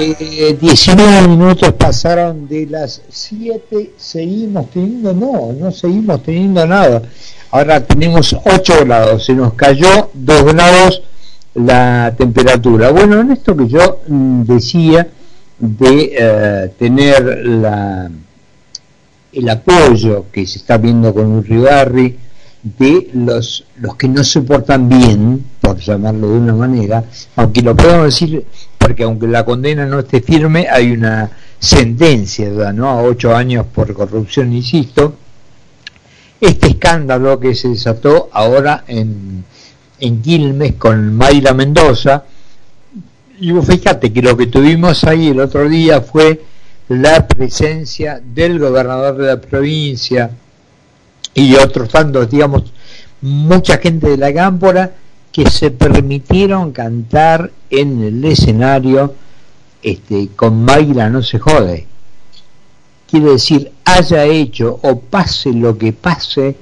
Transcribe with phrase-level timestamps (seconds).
[0.00, 7.02] Eh, 19 minutos pasaron de las 7, seguimos teniendo, no, no seguimos teniendo nada.
[7.50, 11.02] Ahora tenemos 8 grados, se nos cayó 2 grados
[11.54, 12.92] la temperatura.
[12.92, 15.08] Bueno, en esto que yo mm, decía
[15.58, 18.08] de eh, tener la,
[19.32, 22.16] el apoyo que se está viendo con Urribarri,
[22.62, 27.04] de los, los que no se portan bien, por llamarlo de una manera,
[27.36, 28.44] aunque lo podemos decir,
[28.78, 32.88] porque aunque la condena no esté firme, hay una sentencia, ¿no?
[32.88, 35.14] A ocho años por corrupción, insisto.
[36.40, 39.44] Este escándalo que se desató ahora en,
[40.00, 42.24] en Quilmes con Mayra Mendoza,
[43.40, 46.42] y vos fíjate que lo que tuvimos ahí el otro día fue
[46.88, 50.30] la presencia del gobernador de la provincia,
[51.34, 52.64] y otros tantos, digamos,
[53.20, 54.92] mucha gente de la cámpora
[55.32, 59.14] que se permitieron cantar en el escenario
[59.82, 61.86] este, con Mayra no se jode.
[63.08, 66.56] Quiere decir, haya hecho o pase lo que pase,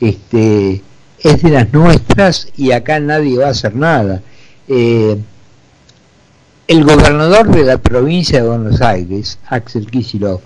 [0.00, 0.82] este,
[1.18, 4.22] es de las nuestras y acá nadie va a hacer nada.
[4.68, 5.18] Eh,
[6.68, 10.42] el gobernador de la provincia de Buenos Aires, Axel Kicillof,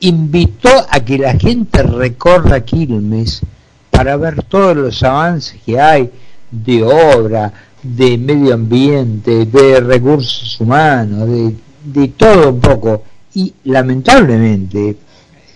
[0.00, 3.42] invitó a que la gente recorra Quilmes
[3.90, 6.10] para ver todos los avances que hay
[6.50, 11.54] de obra, de medio ambiente, de recursos humanos, de,
[11.84, 13.02] de todo un poco.
[13.34, 14.96] Y lamentablemente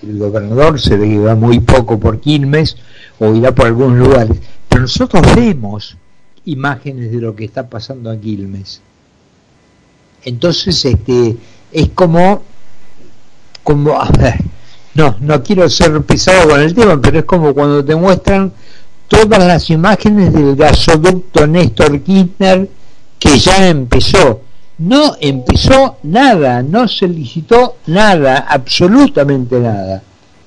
[0.02, 2.76] el gobernador se ve que va muy poco por Quilmes
[3.18, 4.36] o irá por algunos lugares,
[4.68, 5.96] pero nosotros vemos
[6.44, 8.80] imágenes de lo que está pasando a Quilmes.
[10.24, 11.36] Entonces, este,
[11.70, 12.42] es como
[13.62, 14.36] como, a ver,
[14.94, 18.52] no, no quiero ser pesado con el tema, pero es como cuando te muestran
[19.08, 22.68] todas las imágenes del gasoducto Néstor Kirchner
[23.18, 24.40] que ya empezó.
[24.78, 30.02] No empezó nada, no se licitó nada, absolutamente nada.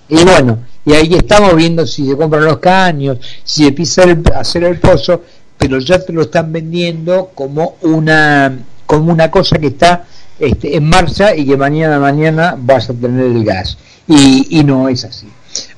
[0.10, 4.04] Y bueno, y ahí estamos viendo si se compran los caños, si se empieza
[4.36, 5.22] a hacer el pozo,
[5.58, 10.06] pero ya te lo están vendiendo como una, como una cosa que está
[10.40, 13.78] este, en marcha y que mañana mañana vas a tener el gas.
[14.08, 15.28] Y, no es así.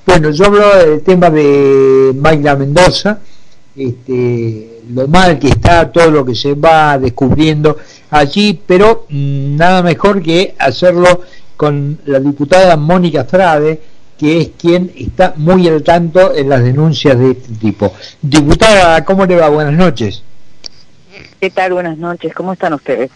[0.06, 3.20] Bueno, yo hablo del tema de Mayra Mendoza,
[3.76, 7.78] este, lo mal que está, todo lo que se va descubriendo
[8.10, 11.22] allí, pero mm, nada mejor que hacerlo
[11.56, 13.80] con la diputada Mónica Frade,
[14.18, 17.94] que es quien está muy al tanto en las denuncias de este tipo.
[18.22, 19.50] Diputada, ¿cómo le va?
[19.50, 20.24] Buenas noches.
[21.40, 21.74] ¿Qué tal?
[21.74, 22.34] Buenas noches.
[22.34, 23.12] ¿Cómo están ustedes?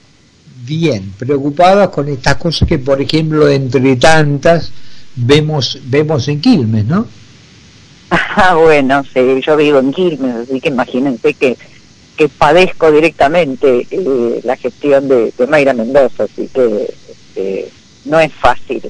[0.66, 4.72] Bien, preocupados con estas cosas que, por ejemplo, entre tantas,
[5.16, 7.08] vemos, vemos en Quilmes, ¿no?
[8.10, 11.58] Ah, bueno, sí, yo vivo en Quilmes, así que imagínense que,
[12.18, 17.70] que padezco directamente eh, la gestión de, Mayra Mendoza, así que este,
[18.06, 18.82] no es fácil.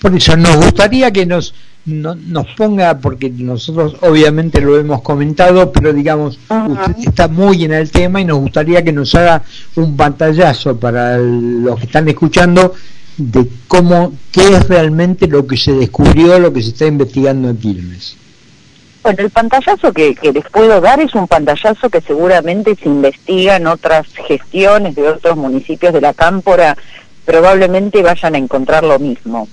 [0.00, 5.72] Por eso nos gustaría que nos no, nos ponga, porque nosotros obviamente lo hemos comentado,
[5.72, 6.38] pero digamos,
[6.68, 9.42] usted está muy en el tema y nos gustaría que nos haga
[9.76, 12.74] un pantallazo para los que están escuchando
[13.16, 17.56] de cómo, qué es realmente lo que se descubrió, lo que se está investigando en
[17.56, 18.16] Quilmes.
[19.02, 23.56] Bueno, el pantallazo que, que les puedo dar es un pantallazo que seguramente se investiga
[23.56, 26.76] en otras gestiones de otros municipios de la Cámpora,
[27.24, 29.48] probablemente vayan a encontrar lo mismo.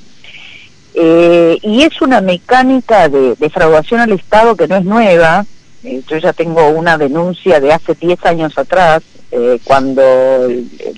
[0.93, 5.45] Eh, y es una mecánica de defraudación al Estado que no es nueva.
[5.83, 9.91] Eh, yo ya tengo una denuncia de hace 10 años atrás, eh, cuando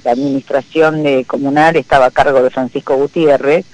[0.04, 3.66] la administración comunal estaba a cargo de Francisco Gutiérrez,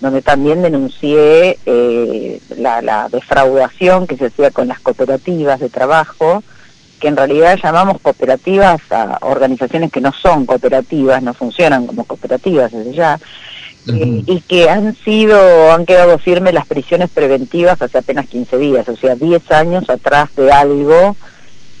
[0.00, 1.58] donde también denuncié
[2.56, 6.42] la, la defraudación que se hacía con las cooperativas de trabajo,
[6.98, 12.72] que en realidad llamamos cooperativas a organizaciones que no son cooperativas, no funcionan como cooperativas
[12.72, 13.18] desde ya,
[13.86, 18.96] y que han sido, han quedado firmes las prisiones preventivas hace apenas 15 días, o
[18.96, 21.16] sea, 10 años atrás de algo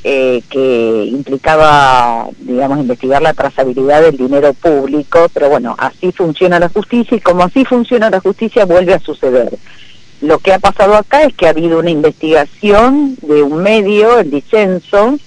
[0.04, 6.68] eh, que implicaba, digamos, investigar la trazabilidad del dinero público, pero bueno, así funciona la
[6.68, 9.58] justicia y como así funciona la justicia vuelve a suceder.
[10.20, 14.30] Lo que ha pasado acá es que ha habido una investigación de un medio, el
[14.30, 15.18] disenso,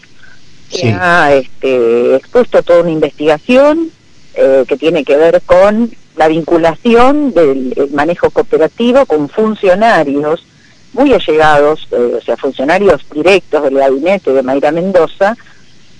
[0.70, 3.90] que ha este, expuesto toda una investigación
[4.36, 10.46] eh, que tiene que ver con la vinculación del manejo cooperativo con funcionarios
[10.94, 15.36] muy allegados, eh, o sea, funcionarios directos del gabinete de Mayra Mendoza,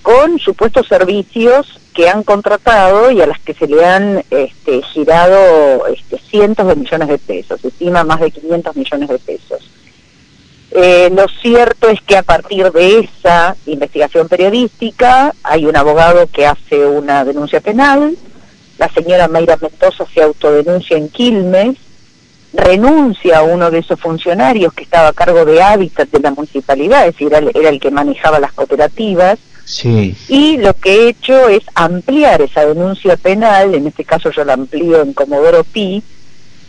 [0.00, 5.88] con supuestos servicios que han contratado y a las que se le han este, girado
[5.88, 9.70] este, cientos de millones de pesos, se estima más de 500 millones de pesos.
[10.70, 16.46] Eh, lo cierto es que a partir de esa investigación periodística hay un abogado que
[16.46, 18.16] hace una denuncia penal,
[18.82, 21.76] la señora Mayra Mendoza se autodenuncia en Quilmes,
[22.52, 27.06] renuncia a uno de esos funcionarios que estaba a cargo de hábitat de la municipalidad,
[27.06, 30.16] es decir, era el, que manejaba las cooperativas, sí.
[30.26, 34.54] y lo que he hecho es ampliar esa denuncia penal, en este caso yo la
[34.54, 36.02] amplío en Comodoro Pi,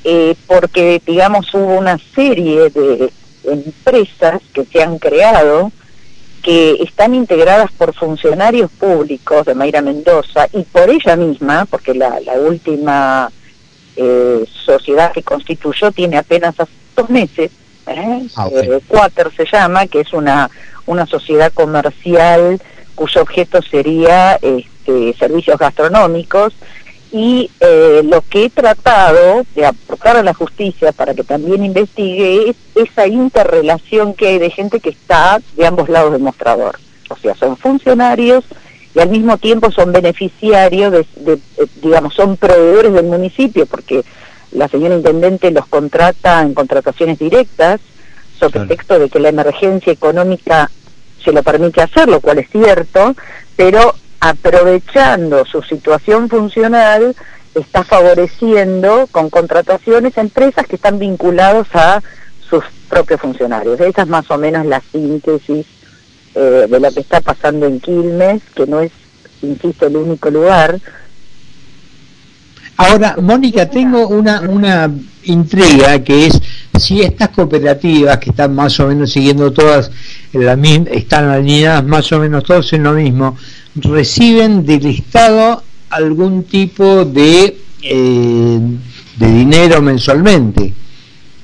[0.03, 3.11] eh, porque digamos hubo una serie de
[3.45, 5.71] empresas que se han creado
[6.43, 12.19] que están integradas por funcionarios públicos de Mayra Mendoza y por ella misma, porque la,
[12.45, 13.31] última
[13.95, 16.55] eh, sociedad que constituyó tiene apenas
[16.95, 17.49] dos meses,
[17.87, 18.27] ¿eh?
[18.35, 18.81] Ah, eh
[19.35, 20.49] se llama, que es una,
[20.85, 22.61] una sociedad comercial
[22.93, 26.53] cuyo objeto sería este, servicios gastronómicos,
[27.13, 32.49] y eh, lo que he tratado de aportar a la justicia para que también investigue
[32.49, 36.79] es esa interrelación que hay de gente que está de ambos lados del mostrador.
[37.09, 38.43] O sea, son funcionarios
[38.95, 41.39] y al mismo tiempo son beneficiarios, de,
[41.83, 44.03] digamos, son proveedores del municipio, porque
[44.51, 47.79] la señora intendente los contrata en contrataciones directas,
[48.39, 50.71] sobre texto de que la emergencia económica
[51.23, 53.15] se lo permite hacer, lo cual es cierto,
[53.55, 53.93] pero
[54.23, 57.13] aprovechando su situación funcional,
[57.53, 62.01] está favoreciendo con contrataciones a empresas que están vinculados a
[62.49, 63.81] sus propios funcionarios.
[63.81, 65.65] Esa es más o menos la síntesis
[66.35, 68.93] eh, de lo que está pasando en Quilmes, que no es,
[69.41, 70.79] insisto, el único lugar.
[72.77, 74.89] Ahora, Mónica, tengo una, una
[75.23, 76.41] intriga que es
[76.79, 79.91] si estas cooperativas que están más o menos siguiendo todas
[80.31, 83.37] la están alineadas más o menos todos en lo mismo,
[83.75, 88.59] reciben del Estado algún tipo de, eh,
[89.17, 90.73] de dinero mensualmente,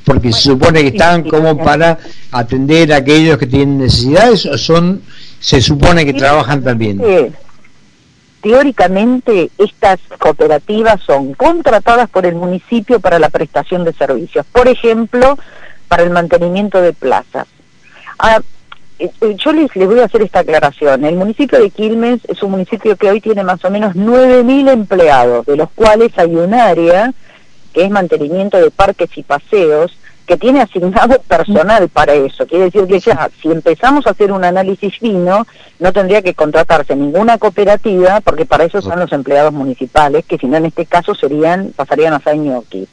[0.03, 1.99] porque se supone que están como para
[2.31, 5.01] atender a aquellos que tienen necesidades o son,
[5.39, 7.01] se supone que trabajan también.
[8.41, 15.37] Teóricamente estas cooperativas son contratadas por el municipio para la prestación de servicios, por ejemplo,
[15.87, 17.47] para el mantenimiento de plazas.
[18.17, 18.41] Ah,
[19.37, 21.05] yo les, les, voy a hacer esta aclaración.
[21.05, 25.45] El municipio de Quilmes es un municipio que hoy tiene más o menos 9.000 empleados,
[25.45, 27.13] de los cuales hay un área
[27.73, 32.45] que es mantenimiento de parques y paseos, que tiene asignado personal para eso.
[32.45, 35.47] Quiere decir que ya, si empezamos a hacer un análisis fino,
[35.79, 40.45] no tendría que contratarse ninguna cooperativa, porque para eso son los empleados municipales, que si
[40.45, 42.87] no en este caso serían, pasarían a ser ñoquis.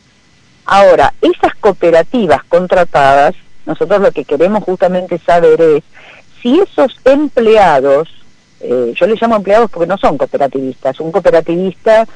[0.64, 3.34] Ahora, esas cooperativas contratadas,
[3.66, 5.82] nosotros lo que queremos justamente saber es
[6.40, 8.08] si esos empleados,
[8.60, 12.06] eh, yo les llamo empleados porque no son cooperativistas, un cooperativista,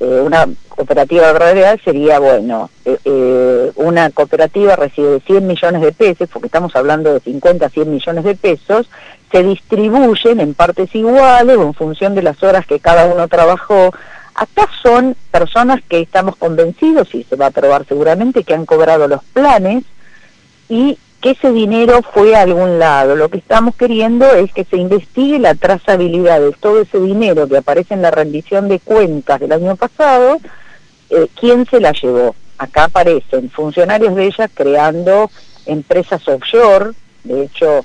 [0.00, 6.46] eh, una cooperativa real sería, bueno, eh, una cooperativa recibe 100 millones de pesos, porque
[6.46, 8.88] estamos hablando de 50 a 100 millones de pesos,
[9.30, 13.92] se distribuyen en partes iguales en función de las horas que cada uno trabajó.
[14.34, 19.08] Acá son personas que estamos convencidos, y se va a probar seguramente, que han cobrado
[19.08, 19.84] los planes
[20.72, 23.14] y que ese dinero fue a algún lado.
[23.14, 27.58] Lo que estamos queriendo es que se investigue la trazabilidad de todo ese dinero que
[27.58, 30.38] aparece en la rendición de cuentas del año pasado,
[31.10, 32.34] eh, quién se la llevó.
[32.56, 35.30] Acá aparecen funcionarios de ella creando
[35.66, 36.92] empresas offshore,
[37.24, 37.84] de hecho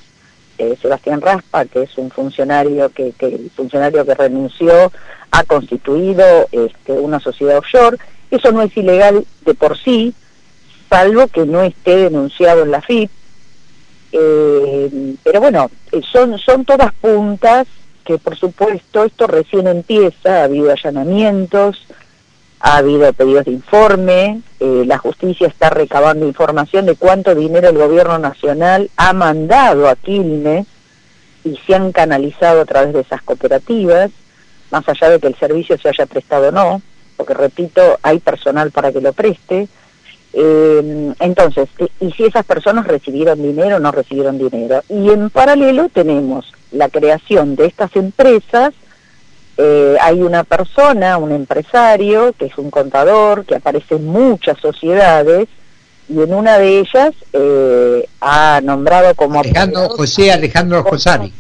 [0.58, 4.94] eh, Sebastián Raspa, que es un funcionario que, que el funcionario que renunció
[5.32, 7.98] ha constituido este, una sociedad offshore.
[8.32, 10.14] Eso no es ilegal de por sí,
[10.90, 13.10] salvo que no esté denunciado en la FIP,
[14.12, 17.68] eh, pero bueno, eh, son, son todas puntas
[18.06, 21.86] que por supuesto esto recién empieza, ha habido allanamientos,
[22.62, 27.78] ha habido pedidos de informe, eh, la justicia está recabando información de cuánto dinero el
[27.78, 30.66] gobierno nacional ha mandado a Quilmes
[31.44, 34.10] y se han canalizado a través de esas cooperativas,
[34.72, 36.82] más allá de que el servicio se haya prestado o no,
[37.18, 39.68] porque repito, hay personal para que lo preste,
[40.40, 41.68] eh, entonces,
[42.00, 44.84] y si esas personas recibieron dinero o no recibieron dinero.
[44.88, 48.76] Y en paralelo tenemos la creación de estas empresas,
[49.58, 55.48] eh, hay una persona, un empresario, que es un contador, que aparece en muchas sociedades,
[56.08, 59.40] y en una de ellas eh, ha nombrado como...
[59.40, 61.34] Alejandro José Alejandro Josari.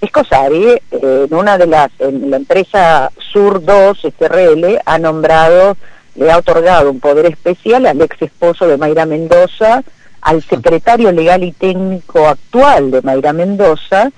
[0.00, 5.76] Es Cosari, en una de las, en la empresa Sur 2 SRL, ha nombrado
[6.14, 9.82] le ha otorgado un poder especial al ex esposo de Mayra Mendoza,
[10.20, 14.10] al secretario legal y técnico actual de Mayra Mendoza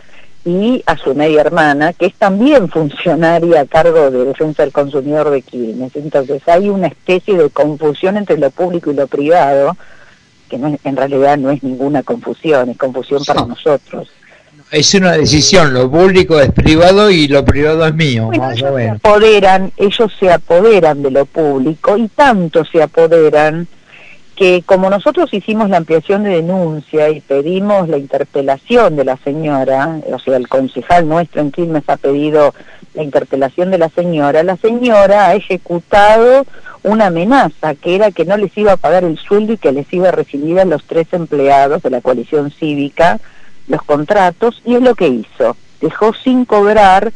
[0.44, 5.30] y a su media hermana, que es también funcionaria a cargo de defensa del consumidor
[5.30, 5.96] de Quilmes.
[5.96, 9.76] Entonces hay una especie de confusión entre lo público y lo privado
[10.48, 14.10] que en realidad no es ninguna confusión, es confusión para nosotros.
[14.70, 19.00] Es una decisión, lo público es privado y lo privado es mío, más o menos.
[19.00, 23.68] Se apoderan, ellos se apoderan de lo público y tanto se apoderan
[24.34, 30.00] que como nosotros hicimos la ampliación de denuncia y pedimos la interpelación de la señora,
[30.12, 32.52] o sea, el concejal nuestro en Quilmes ha pedido
[32.94, 36.46] la interpelación de la señora, la señora ha ejecutado
[36.82, 39.92] una amenaza que era que no les iba a pagar el sueldo y que les
[39.92, 43.20] iba a recibir a los tres empleados de la coalición cívica
[43.68, 45.56] los contratos y es lo que hizo.
[45.80, 47.12] Dejó sin cobrar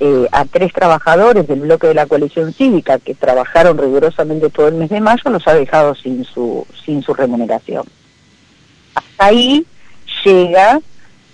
[0.00, 4.74] eh, a tres trabajadores del bloque de la coalición cívica que trabajaron rigurosamente todo el
[4.74, 7.84] mes de mayo, los ha dejado sin su, sin su remuneración.
[8.94, 9.66] Hasta ahí
[10.24, 10.80] llega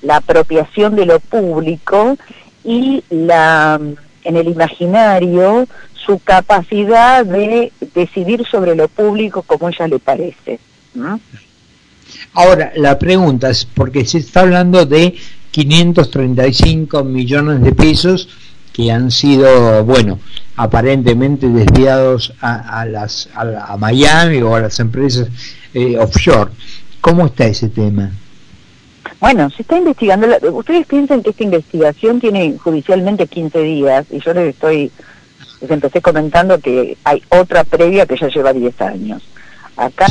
[0.03, 2.17] la apropiación de lo público
[2.65, 3.81] y la
[4.25, 10.59] en el imaginario su capacidad de decidir sobre lo público como ella le parece.
[12.35, 15.15] Ahora, la pregunta es, porque se está hablando de
[15.53, 18.29] 535 millones de pesos
[18.73, 20.19] que han sido, bueno,
[20.57, 25.29] aparentemente desviados a, las, a, Miami o a las empresas
[25.73, 26.51] eh, offshore.
[27.01, 28.11] ¿Cómo está ese tema?
[29.21, 30.27] Bueno, se está investigando.
[30.53, 34.91] Ustedes piensan que esta investigación tiene judicialmente 15 días y yo les estoy,
[35.61, 39.23] les empecé comentando que hay otra previa que ya lleva 10 años.
[39.77, 40.07] Acá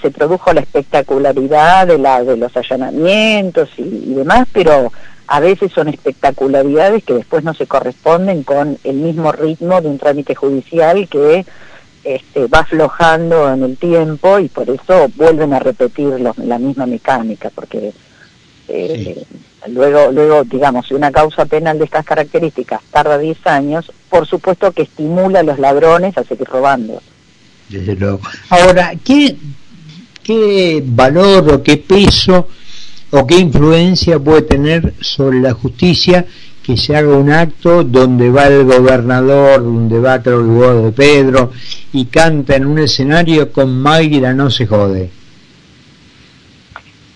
[0.00, 4.92] se produjo la espectacularidad de, la, de los allanamientos y, demás, pero
[5.26, 9.98] a veces son espectacularidades que después no se corresponden con el mismo ritmo de un
[9.98, 11.44] trámite judicial que
[12.04, 17.50] este, va aflojando en el tiempo y por eso vuelven a repetir la misma mecánica,
[17.52, 17.92] porque
[18.68, 19.24] eh,
[19.66, 24.70] luego, luego, digamos, si una causa penal de estas características tarda 10 años, por supuesto
[24.70, 27.00] que estimula a los ladrones a seguir robando
[27.68, 28.20] desde luego.
[28.50, 29.36] Ahora, ¿qué,
[30.22, 32.48] ¿qué valor o qué peso
[33.10, 36.26] o qué influencia puede tener sobre la justicia
[36.64, 41.52] que se haga un acto donde va el gobernador, donde va el de Pedro
[41.92, 45.10] y canta en un escenario con Mayra no se jode?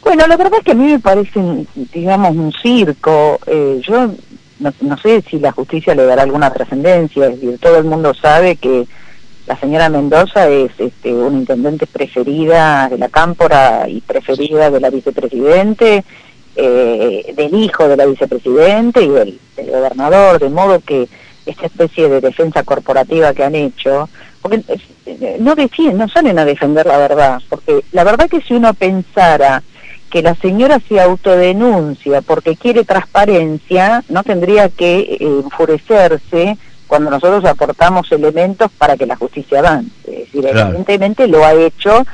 [0.03, 3.39] Bueno, la verdad es que a mí me parece, digamos, un circo.
[3.47, 4.11] Eh, yo
[4.61, 8.57] no, no, sé si la justicia le dará alguna trascendencia, es todo el mundo sabe
[8.57, 8.87] que
[9.49, 14.91] la señora Mendoza es este, una intendente preferida de la Cámpora y preferida de la
[14.91, 16.05] vicepresidente,
[16.55, 21.09] eh, del hijo de la vicepresidente y del, gobernador, de modo que
[21.47, 24.11] esta especie de defensa corporativa que han hecho,
[24.43, 24.63] porque
[25.07, 28.75] eh, no defienden, no salen a defender la verdad, porque la verdad que si uno
[28.75, 29.63] pensara
[30.11, 37.45] que la señora se autodenuncia porque quiere transparencia, no tendría que eh, enfurecerse cuando nosotros
[37.45, 39.91] aportamos elementos para que la justicia avance.
[40.07, 42.05] Es decir, evidentemente lo ha hecho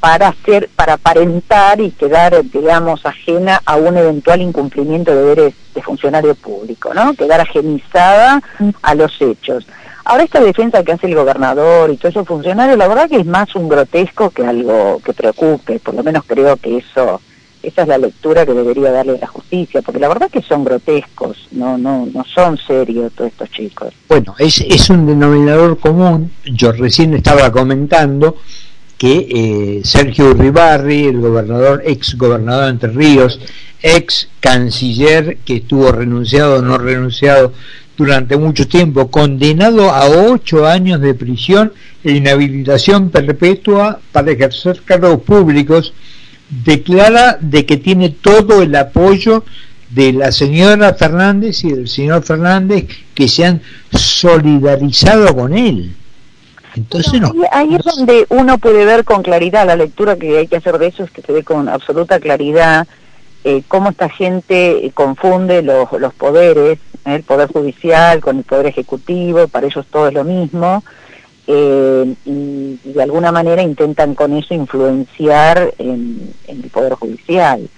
[0.00, 5.82] para hacer, para aparentar y quedar, digamos, ajena a un eventual incumplimiento de deberes de
[5.82, 7.12] funcionario público, ¿no?
[7.12, 8.40] Quedar ajenizada
[8.80, 9.66] a los hechos.
[10.04, 13.26] Ahora esta defensa que hace el gobernador y todos esos funcionarios, la verdad que es
[13.26, 17.20] más un grotesco que algo que preocupe, por lo menos creo que eso
[17.62, 20.64] esa es la lectura que debería darle la justicia, porque la verdad es que son
[20.64, 23.92] grotescos, no, no, no son serios todos estos chicos.
[24.08, 28.36] Bueno, es, es un denominador común, yo recién estaba comentando
[28.96, 33.40] que eh, Sergio Uribarri, el gobernador, ex gobernador de Entre Ríos,
[33.82, 37.54] ex canciller que estuvo renunciado no renunciado
[37.96, 45.20] durante mucho tiempo, condenado a ocho años de prisión e inhabilitación perpetua para ejercer cargos
[45.22, 45.92] públicos,
[46.50, 49.44] declara de que tiene todo el apoyo
[49.90, 55.94] de la señora Fernández y del señor Fernández que se han solidarizado con él.
[56.76, 57.32] Entonces no.
[57.50, 60.88] Ahí es donde uno puede ver con claridad, la lectura que hay que hacer de
[60.88, 62.86] eso es que se ve con absoluta claridad
[63.42, 69.48] eh, cómo esta gente confunde los, los poderes, el poder judicial con el poder ejecutivo,
[69.48, 70.84] para ellos todo es lo mismo,
[71.46, 77.68] eh, y, de alguna manera intentan con eso influenciar en, el Poder Judicial.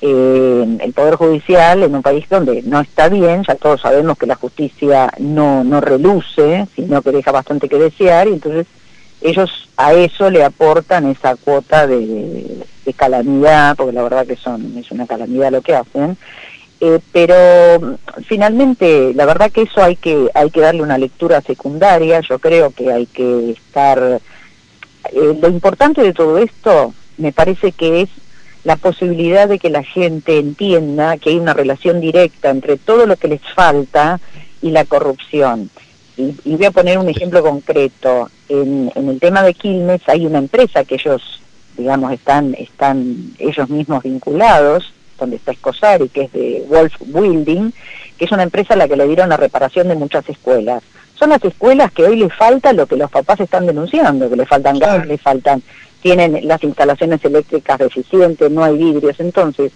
[0.00, 4.26] Eh, el Poder Judicial en un país donde no está bien, ya todos sabemos que
[4.26, 8.66] la justicia no, no reluce, sino que deja bastante que desear, y entonces
[9.20, 14.76] ellos a eso le aportan esa cuota de, de calamidad, porque la verdad que son
[14.76, 16.16] es una calamidad lo que hacen,
[16.86, 22.20] eh, pero finalmente, la verdad que eso hay que, hay que darle una lectura secundaria,
[22.20, 24.20] yo creo que hay que estar...
[25.10, 28.10] Eh, lo importante de todo esto me parece que es
[28.64, 33.16] la posibilidad de que la gente entienda que hay una relación directa entre todo lo
[33.16, 34.20] que les falta
[34.60, 35.70] y la corrupción.
[36.18, 38.28] Y, voy a poner un ejemplo concreto.
[38.50, 41.40] En, en, el tema de Quilmes hay una empresa que ellos
[41.78, 47.70] digamos, están, están ellos mismos vinculados, donde está Escosari, que es de Wolf Building,
[48.18, 50.82] que es una empresa a la que le dieron la reparación de muchas escuelas.
[51.14, 54.46] Son las escuelas que hoy le falta lo que los papás están denunciando, que le
[54.46, 55.62] faltan gas, le faltan,
[56.02, 59.18] tienen las instalaciones eléctricas deficientes, no hay vidrios.
[59.20, 59.72] Entonces,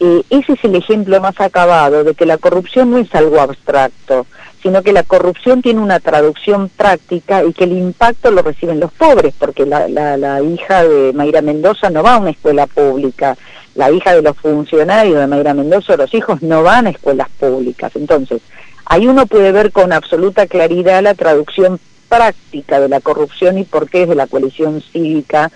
[0.00, 4.26] eh, ese es el ejemplo más acabado de que la corrupción no es algo abstracto,
[4.62, 8.92] sino que la corrupción tiene una traducción práctica y que el impacto lo reciben los
[8.92, 13.36] pobres, porque la, la hija de Mayra Mendoza no va a una escuela pública,
[13.74, 17.92] la hija de los funcionarios de Mayra Mendoza, los hijos no van a escuelas públicas.
[17.94, 18.42] Entonces,
[18.84, 23.88] ahí uno puede ver con absoluta claridad la traducción práctica de la corrupción y por
[23.88, 25.50] qué desde la coalición cívica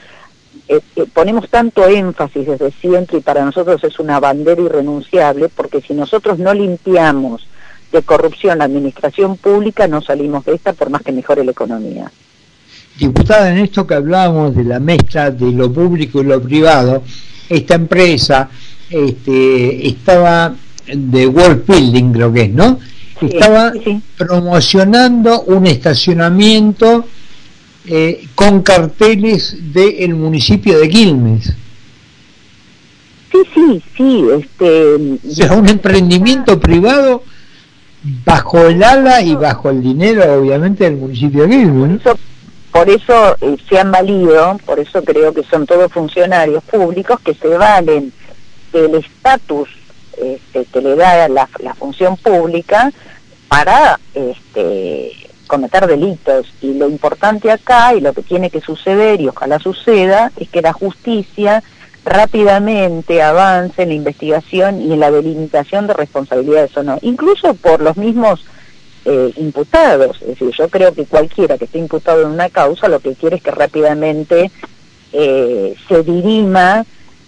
[0.68, 5.80] eh, eh, ponemos tanto énfasis desde siempre y para nosotros es una bandera irrenunciable porque
[5.80, 7.46] si nosotros no limpiamos
[7.92, 12.10] de corrupción la administración pública no salimos de esta por más que mejore la economía.
[12.98, 17.02] Diputada, en esto que hablábamos de la mezcla de lo público y lo privado,
[17.48, 18.48] esta empresa
[18.90, 20.54] este, estaba
[20.86, 22.78] de World Building, creo que es, ¿no?
[23.20, 23.72] Estaba
[24.16, 27.04] promocionando un estacionamiento
[27.86, 31.52] eh, con carteles del municipio de Quilmes.
[33.30, 34.24] Sí, sí, sí.
[34.40, 37.22] Este, o sea, un emprendimiento privado
[38.24, 42.02] bajo el ala y bajo el dinero, obviamente, del municipio de Quilmes
[42.72, 47.34] por eso eh, se han valido, por eso creo que son todos funcionarios públicos que
[47.34, 48.12] se valen
[48.72, 49.68] del estatus
[50.16, 52.90] este, que le da la, función pública
[53.48, 55.12] para este,
[55.46, 56.46] cometer delitos.
[56.62, 60.62] Y lo importante acá, y lo que tiene que suceder, y ojalá suceda, es que
[60.62, 61.62] la justicia
[62.04, 67.80] rápidamente avance en la investigación y en la delimitación de responsabilidades o no, incluso por
[67.80, 68.44] los mismos
[69.04, 70.20] eh, imputados.
[70.22, 73.36] Es decir, yo creo que cualquiera que esté imputado en una causa lo que quiere
[73.36, 74.50] es que rápidamente
[75.12, 76.84] eh, se dirima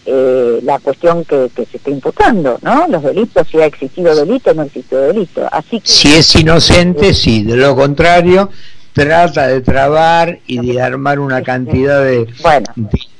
[0.06, 2.86] eh, la cuestión que, se está imputando, ¿no?
[2.88, 5.48] Los delitos, si ha existido delito o no ha existido delito.
[5.50, 8.50] Así que, si es inocente, sí, de lo contrario,
[8.92, 12.26] trata de trabar y de armar una cantidad de...
[12.42, 12.66] Bueno,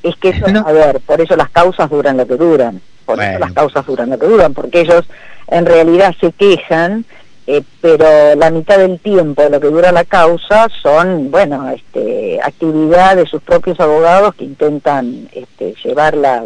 [0.05, 3.39] es que eso, a ver, por eso las causas duran lo que duran, por eso
[3.39, 5.05] las causas duran lo que duran, porque ellos
[5.49, 7.05] en realidad se quejan
[7.47, 13.17] eh, pero la mitad del tiempo, lo que dura la causa, son, bueno, este, actividad
[13.17, 16.45] de sus propios abogados que intentan este, llevar las,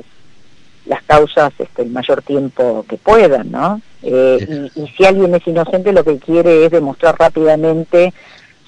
[0.86, 3.80] las causas este, el mayor tiempo que puedan, ¿no?
[4.02, 8.12] Eh, y, si alguien es inocente, lo que quiere es demostrar rápidamente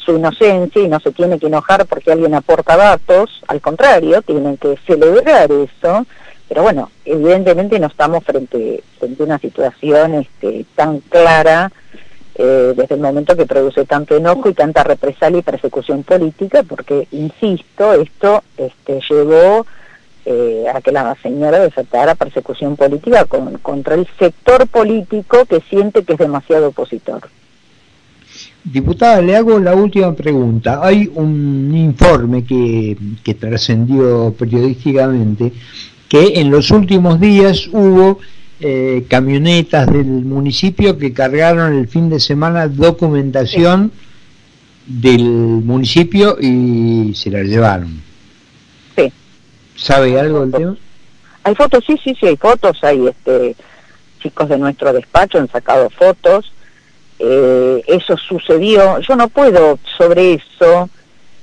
[0.04, 4.56] su inocencia y no se tiene que enojar porque alguien aporta datos, al contrario, tienen
[4.56, 6.06] que celebrar eso,
[6.48, 11.70] pero bueno, evidentemente no estamos frente, frente a una situación este, tan clara
[12.34, 17.06] eh, desde el momento que produce tanto enojo y tanta represalia y persecución política, porque,
[17.12, 19.66] insisto, esto este, llevó
[20.24, 23.26] eh, a que la señora desatara persecución política
[23.62, 27.28] contra el sector político que siente que es demasiado opositor.
[28.62, 30.80] Diputada, le hago la última pregunta.
[30.82, 35.52] Hay un informe que, que trascendió periodísticamente
[36.08, 38.18] que en los últimos días hubo
[38.58, 43.92] eh, camionetas del municipio que cargaron el fin de semana documentación
[44.86, 48.02] del municipio y se la llevaron.
[48.96, 49.12] Sí.
[49.76, 50.76] ¿Sabe algo del tema?
[51.44, 53.56] Hay fotos, sí, sí, sí, hay fotos, hay este
[54.18, 56.52] chicos de nuestro despacho han sacado fotos.
[57.20, 58.98] Eh, eso sucedió.
[59.00, 60.88] Yo no puedo sobre eso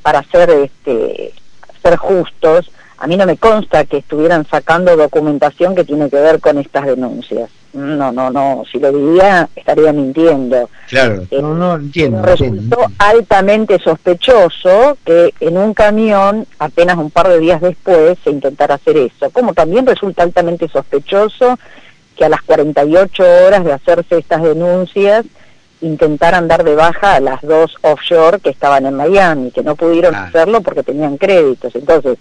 [0.02, 1.34] para ser este
[1.82, 6.40] ser justos a mí no me consta que estuvieran sacando documentación que tiene que ver
[6.40, 7.50] con estas denuncias.
[7.74, 10.68] No, no, no, si lo diría estaría mintiendo.
[10.90, 12.24] Claro, eh, no, no, entiendo.
[12.24, 18.76] Resultó altamente sospechoso que en un camión, apenas un par de días después, se intentara
[18.76, 19.30] hacer eso.
[19.30, 21.60] Como también resulta altamente sospechoso
[22.16, 25.24] que a las 48 horas de hacerse estas denuncias,
[25.82, 30.16] intentaran dar de baja a las dos offshore que estaban en Miami, que no pudieron
[30.16, 31.76] hacerlo porque tenían créditos.
[31.76, 32.18] Entonces,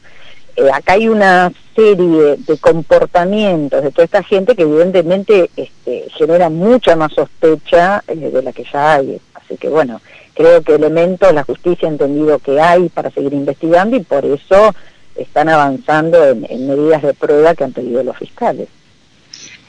[0.56, 6.48] eh, acá hay una serie de comportamientos de toda esta gente que evidentemente este, genera
[6.48, 9.20] mucha más sospecha eh, de la que ya hay.
[9.34, 10.00] Así que bueno,
[10.34, 14.74] creo que elementos la justicia ha entendido que hay para seguir investigando y por eso
[15.14, 18.68] están avanzando en, medidas de prueba que han pedido los fiscales.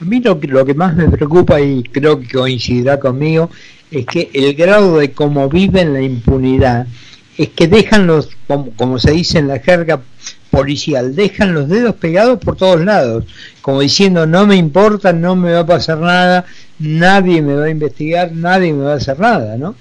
[0.00, 3.50] A mí lo que, lo que más me preocupa y creo que coincidirá conmigo
[3.90, 6.86] es que el grado de cómo viven la impunidad
[7.36, 10.00] es que dejan los, como, como se dice en la jerga
[10.50, 13.24] policial, dejan los dedos pegados por todos lados,
[13.60, 16.44] como diciendo no me importa, no me va a pasar nada,
[16.78, 19.74] nadie me va a investigar, nadie me va a hacer nada, ¿no?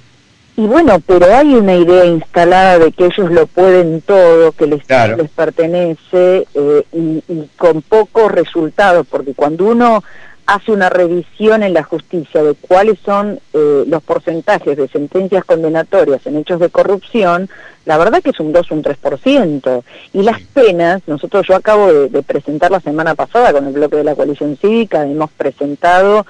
[0.60, 4.82] Y bueno, pero hay una idea instalada de que ellos lo pueden todo, que les,
[5.15, 7.22] les pertenece eh, y,
[7.58, 10.04] con pocos resultados, porque cuando uno
[10.48, 16.26] hace una revisión en la justicia de cuáles son eh, los porcentajes de sentencias condenatorias
[16.26, 17.50] en hechos de corrupción,
[17.86, 19.84] la verdad que es un 2 un 3%.
[20.13, 24.04] Y las penas, nosotros yo acabo de presentar la semana pasada con el bloque de
[24.04, 26.26] la coalición cívica, hemos presentado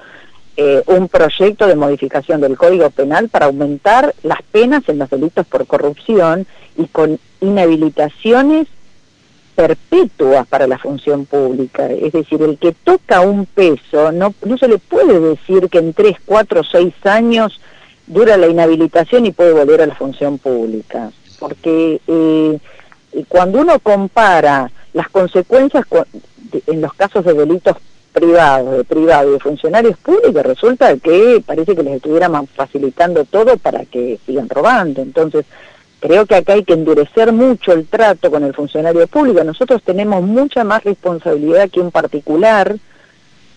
[0.60, 5.46] eh, un proyecto de modificación del Código Penal para aumentar las penas en los delitos
[5.46, 8.66] por corrupción y con inhabilitaciones
[9.54, 11.88] perpetuas para la función pública.
[11.92, 15.94] Es decir, el que toca un peso, no, no se le puede decir que en
[15.94, 17.60] tres, cuatro, seis años
[18.08, 21.12] dura la inhabilitación y puede volver a la función pública.
[21.38, 22.58] Porque eh,
[23.28, 25.84] cuando uno compara las consecuencias
[26.66, 27.76] en los casos de delitos
[28.20, 33.56] privados, de privados y de funcionarios públicos, resulta que parece que les estuviéramos facilitando todo
[33.56, 35.02] para que sigan robando.
[35.02, 35.44] Entonces,
[36.00, 39.42] creo que acá hay que endurecer mucho el trato con el funcionario público.
[39.44, 42.76] Nosotros tenemos mucha más responsabilidad que un particular,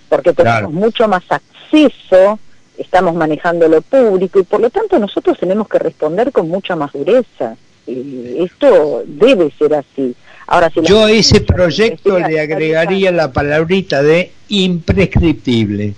[0.10, 2.40] porque tenemos mucho más acceso,
[2.78, 6.92] estamos manejando lo público y por lo tanto nosotros tenemos que responder con mucha más
[6.94, 7.56] dureza.
[7.88, 10.16] Y esto debe ser así.
[10.84, 15.96] Yo a ese proyecto le agregaría la palabrita de imprescriptible.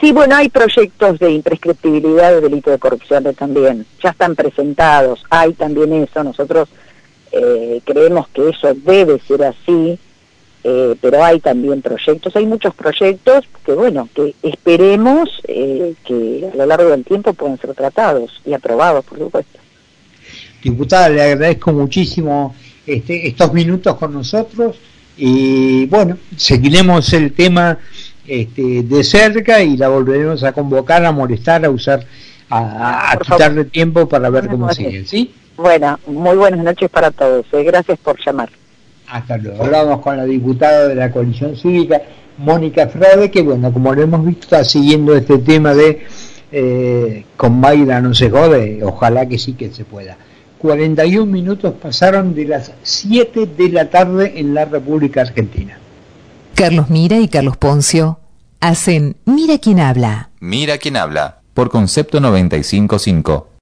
[0.00, 5.52] Sí, bueno, hay proyectos de imprescriptibilidad de delito de corrupción también, ya están presentados, hay
[5.52, 6.68] también eso, nosotros
[7.32, 9.98] eh, creemos que eso debe ser así,
[10.64, 16.56] eh, pero hay también proyectos, hay muchos proyectos que bueno, que esperemos eh, que a
[16.56, 19.58] lo largo del tiempo puedan ser tratados y aprobados, por supuesto.
[20.62, 22.54] Diputada, le agradezco muchísimo
[22.86, 24.76] este, estos minutos con nosotros
[25.16, 27.78] y bueno, seguiremos el tema
[28.26, 32.04] este, de cerca y la volveremos a convocar, a molestar, a usar,
[32.50, 35.32] a, quitarle tiempo para ver cómo sigue, ¿sí?
[35.56, 37.46] Bueno, muy buenas noches para todos.
[37.52, 37.62] Eh.
[37.62, 38.50] Gracias por llamar.
[39.08, 39.62] Hasta luego.
[39.62, 42.02] Hablamos con la diputada de la coalición cívica,
[42.38, 46.04] Mónica Frade, que bueno, como lo hemos visto, está siguiendo este tema de
[46.50, 50.16] eh, con Mayra no se jode, ojalá que sí que se pueda.
[50.64, 55.78] 41 minutos pasaron de las 7 de la tarde en la República Argentina.
[56.54, 58.18] Carlos Mira y Carlos Poncio
[58.60, 60.30] hacen Mira quién habla.
[60.40, 63.48] Mira quién habla, por concepto 955.